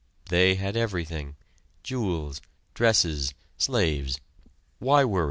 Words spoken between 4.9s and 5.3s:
worry?